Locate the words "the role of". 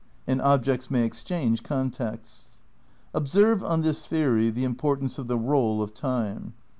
5.27-5.93